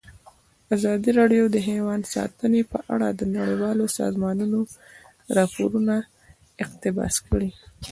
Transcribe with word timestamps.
ازادي 0.75 1.11
راډیو 1.19 1.43
د 1.51 1.57
حیوان 1.67 2.01
ساتنه 2.13 2.61
په 2.71 2.79
اړه 2.93 3.07
د 3.13 3.21
نړیوالو 3.35 3.85
سازمانونو 3.99 4.59
راپورونه 5.37 5.95
اقتباس 6.63 7.15
کړي. 7.27 7.49